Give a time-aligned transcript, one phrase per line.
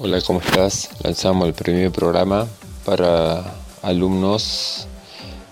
[0.00, 0.90] Hola, ¿cómo estás?
[1.02, 2.46] Lanzamos el primer programa
[2.84, 3.52] para
[3.82, 4.86] alumnos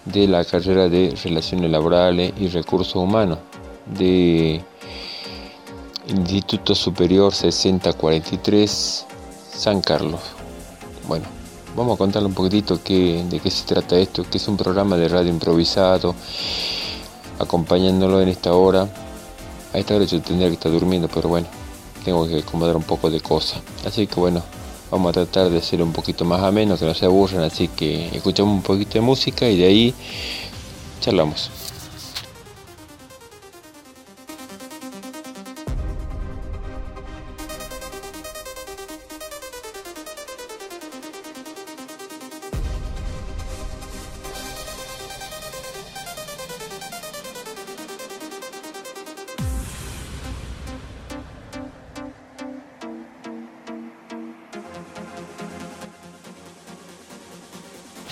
[0.05, 3.41] de la carrera de Relaciones Laborales y Recursos Humanos
[3.87, 4.65] de
[6.07, 9.07] Instituto Superior 6043
[9.53, 10.21] San Carlos.
[11.09, 11.25] Bueno,
[11.75, 15.09] vamos a contarle un poquitito de qué se trata esto, que es un programa de
[15.09, 16.15] radio improvisado,
[17.41, 18.89] acompañándolo en esta hora.
[19.75, 21.49] A esta hora yo tendría que estar durmiendo, pero bueno,
[22.07, 23.61] tengo que acomodar un poco de cosas.
[23.85, 24.41] Así que bueno,
[24.93, 28.15] vamos a tratar de ser un poquito más ameno, que no se aburran, así que
[28.15, 29.95] escuchamos un poquito de música y de ahí
[31.01, 31.51] charlamos.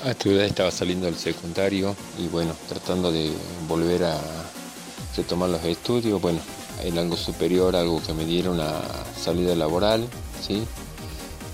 [0.05, 3.33] A estaba saliendo del secundario y bueno, tratando de
[3.67, 4.21] volver a
[5.17, 6.41] retomar los estudios, bueno,
[6.83, 8.83] en algo superior, algo que me diera una
[9.19, 10.07] salida laboral,
[10.47, 10.63] ¿sí?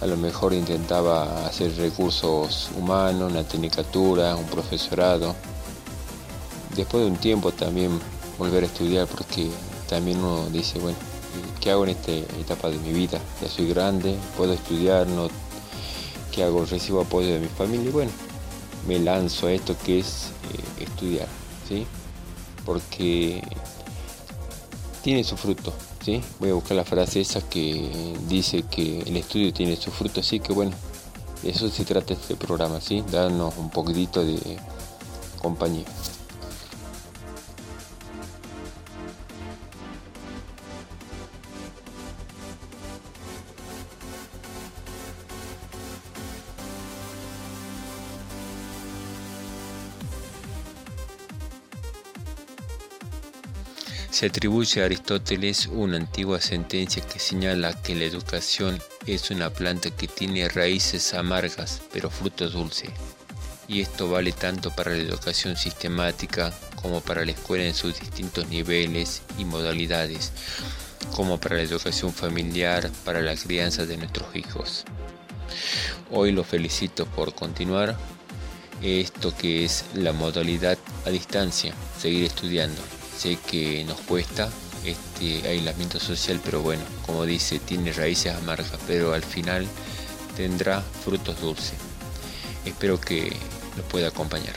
[0.01, 5.37] A lo mejor intentaba hacer recursos humanos, una tecnicatura, un profesorado.
[6.75, 8.01] Después de un tiempo también
[8.37, 9.49] volver a estudiar porque
[9.89, 10.99] también uno dice, bueno,
[11.61, 13.21] ¿qué hago en esta etapa de mi vida?
[13.41, 15.29] Ya soy grande, puedo estudiar, no,
[16.33, 16.65] ¿qué hago?
[16.65, 18.11] Recibo apoyo de mi familia y bueno,
[18.87, 20.31] me lanzo a esto que es
[20.79, 21.29] eh, estudiar,
[21.69, 21.87] ¿sí?
[22.65, 23.43] Porque
[25.03, 25.73] tiene su fruto,
[26.05, 26.23] ¿sí?
[26.39, 30.41] Voy a buscar la frase esa que dice que el estudio tiene su fruto, así
[30.41, 30.73] que bueno,
[31.43, 33.03] eso se trata este programa, ¿sí?
[33.11, 34.59] Darnos un poquitito de
[35.41, 35.85] compañía.
[54.11, 59.91] Se atribuye a Aristóteles una antigua sentencia que señala que la educación es una planta
[59.91, 62.91] que tiene raíces amargas pero frutos dulces.
[63.69, 68.49] Y esto vale tanto para la educación sistemática como para la escuela en sus distintos
[68.49, 70.33] niveles y modalidades,
[71.15, 74.85] como para la educación familiar, para la crianza de nuestros hijos.
[76.11, 77.97] Hoy los felicito por continuar
[78.83, 83.00] esto que es la modalidad a distancia, seguir estudiando.
[83.21, 84.49] Sé que nos cuesta
[84.83, 89.67] este aislamiento social, pero bueno, como dice, tiene raíces amargas, pero al final
[90.39, 91.75] tendrá frutos dulces.
[92.65, 93.31] Espero que
[93.77, 94.55] nos pueda acompañar.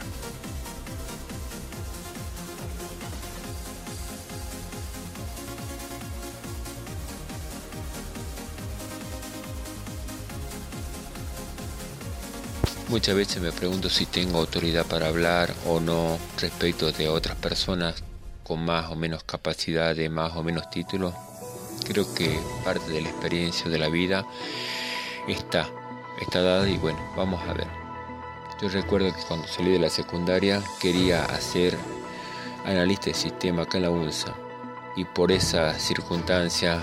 [12.88, 18.01] Muchas veces me pregunto si tengo autoridad para hablar o no respecto de otras personas
[18.44, 21.14] con más o menos capacidad, de más o menos títulos,
[21.86, 24.26] creo que parte de la experiencia de la vida
[25.28, 25.70] está,
[26.22, 27.68] está dada y bueno, vamos a ver.
[28.62, 31.78] Yo recuerdo que cuando salí de la secundaria quería hacer
[32.66, 34.34] analista de sistema acá en la UNSA
[34.96, 36.80] y por esa circunstancia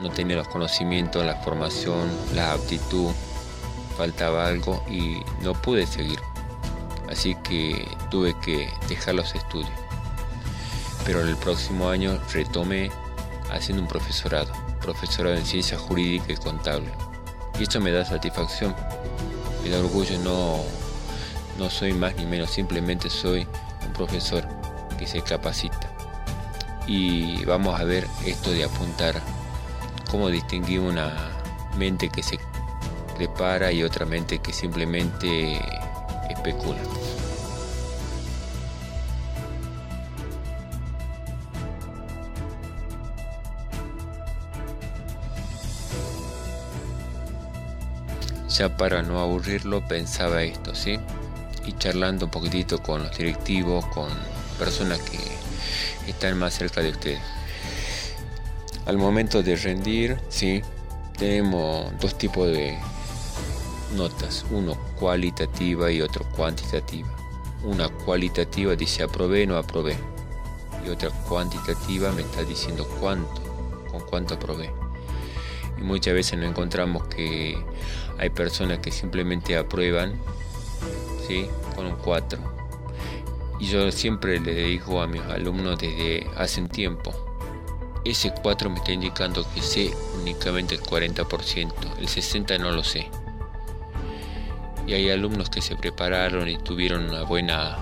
[0.00, 3.12] no tenía los conocimientos, la formación, la aptitud,
[3.96, 6.18] faltaba algo y no pude seguir.
[7.10, 9.70] Así que tuve que dejar los estudios
[11.04, 12.90] pero en el próximo año retomé
[13.50, 16.90] haciendo un profesorado, profesorado en ciencia jurídica y contable.
[17.58, 18.74] Y esto me da satisfacción,
[19.62, 20.64] me da orgullo, no,
[21.58, 23.46] no soy más ni menos, simplemente soy
[23.86, 24.46] un profesor
[24.98, 25.90] que se capacita.
[26.86, 29.20] Y vamos a ver esto de apuntar,
[30.10, 31.30] cómo distinguir una
[31.76, 32.38] mente que se
[33.16, 35.60] prepara y otra mente que simplemente
[36.28, 36.80] especula.
[48.56, 50.98] Ya para no aburrirlo pensaba esto, ¿sí?
[51.64, 54.10] Y charlando un poquitito con los directivos, con
[54.58, 55.18] personas que
[56.06, 57.20] están más cerca de ustedes.
[58.84, 60.60] Al momento de rendir, ¿sí?
[61.16, 62.76] Tenemos dos tipos de
[63.96, 67.08] notas, uno cualitativa y otro cuantitativa.
[67.64, 69.96] Una cualitativa dice aprobé, no aprobé.
[70.84, 73.40] Y otra cuantitativa me está diciendo cuánto,
[73.90, 74.70] con cuánto aprobé.
[75.78, 77.58] Y muchas veces nos encontramos que
[78.18, 80.14] hay personas que simplemente aprueban
[81.26, 81.48] ¿sí?
[81.74, 82.38] con un 4.
[83.60, 87.12] Y yo siempre le digo a mis alumnos desde hace un tiempo,
[88.04, 93.08] ese 4 me está indicando que sé únicamente el 40%, el 60% no lo sé.
[94.86, 97.78] Y hay alumnos que se prepararon y tuvieron una buena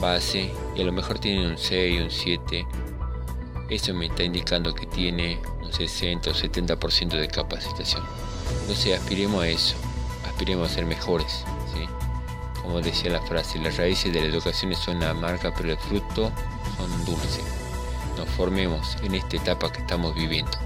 [0.00, 2.66] base y a lo mejor tienen un 6, un 7.
[3.68, 5.38] Eso me está indicando que tiene
[5.74, 8.02] 60 o 70% de capacitación.
[8.62, 9.74] Entonces aspiremos a eso,
[10.26, 11.44] aspiremos a ser mejores.
[11.74, 11.86] ¿sí?
[12.62, 16.30] Como decía la frase, las raíces de la educación son la marca, pero el fruto
[16.76, 17.44] son dulces.
[18.16, 20.56] Nos formemos en esta etapa que estamos viviendo.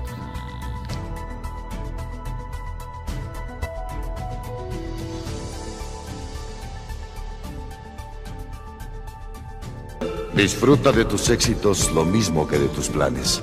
[10.34, 13.42] Disfruta de tus éxitos lo mismo que de tus planes.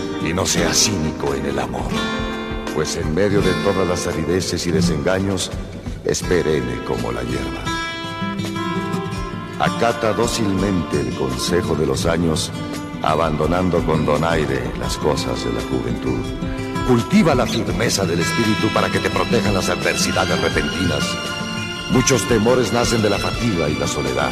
[0.23, 1.89] y no seas cínico en el amor.
[2.75, 5.51] Pues en medio de todas las arideces y desengaños,
[6.05, 7.63] es perenne como la hierba.
[9.59, 12.51] Acata dócilmente el consejo de los años,
[13.03, 16.19] abandonando con donaire las cosas de la juventud.
[16.87, 21.03] Cultiva la firmeza del espíritu para que te protejan las adversidades repentinas.
[21.91, 24.31] Muchos temores nacen de la fatiga y la soledad.